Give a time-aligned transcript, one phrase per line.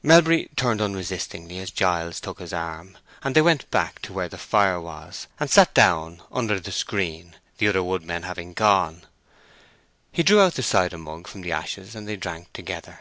[0.00, 4.38] Melbury turned unresistingly as Giles took his arm, and they went back to where the
[4.38, 9.06] fire was, and sat down under the screen, the other woodmen having gone.
[10.12, 13.00] He drew out the cider mug from the ashes and they drank together.